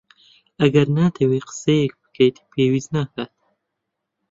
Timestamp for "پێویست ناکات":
2.51-3.31